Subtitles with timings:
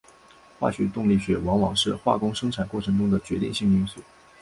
[0.57, 4.01] 化学动力学往往是化工生产过程中的决定性因素。